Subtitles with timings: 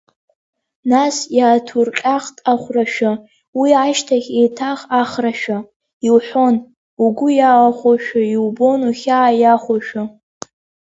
[0.91, 3.11] Нас иааҭурҟьахт ахәрашәа,
[3.59, 5.57] уи ашьҭахь еиҭах ахрашәа,
[6.07, 6.55] иуҳәон,
[7.03, 10.03] угәы иаахәошәа, иубон ухьаа иахәошәа.